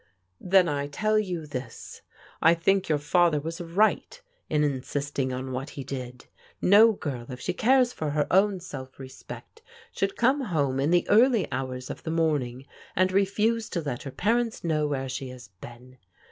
Then 0.39 0.67
I 0.67 0.87
tell 0.87 1.19
you 1.19 1.45
this. 1.45 2.01
I 2.41 2.55
think 2.55 2.89
your 2.89 2.97
father 2.97 3.39
was 3.39 3.61
right 3.61 4.19
in 4.49 4.63
insisting 4.63 5.31
on 5.31 5.51
what 5.51 5.69
he 5.77 5.83
did. 5.83 6.25
No 6.59 6.95
g^rl, 6.95 7.29
if 7.29 7.39
she 7.39 7.53
cares 7.53 7.93
for 7.93 8.09
her 8.09 8.25
Dwn 8.31 8.59
self 8.63 8.97
respect, 8.97 9.61
should 9.91 10.17
come 10.17 10.41
home 10.41 10.79
in 10.79 10.89
the 10.89 11.07
early 11.07 11.47
hours 11.51 11.91
of 11.91 12.01
the 12.01 12.09
morning 12.09 12.65
and 12.95 13.11
refuse 13.11 13.69
to 13.69 13.81
let 13.81 14.01
her 14.01 14.09
parents 14.09 14.63
know 14.63 14.87
where 14.87 15.07
she 15.07 15.29
has 15.29 15.49
been. 15.49 15.99